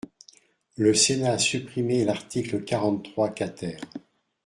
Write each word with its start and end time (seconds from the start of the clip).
Le 0.77 0.95
Sénat 0.95 1.33
a 1.33 1.37
supprimé 1.37 2.03
l’article 2.05 2.63
quarante-trois 2.65 3.29
quater. 3.29 3.77